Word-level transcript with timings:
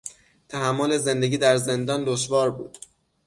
تحمل 0.49 0.97
زندگی 0.97 1.37
در 1.37 1.57
زندان 1.57 2.03
دشوار 2.05 2.51
بود. 2.51 2.77